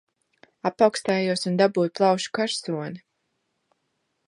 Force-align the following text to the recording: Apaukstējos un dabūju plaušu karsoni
Apaukstējos 0.69 1.45
un 1.51 1.59
dabūju 1.61 1.95
plaušu 1.99 2.33
karsoni 2.39 3.01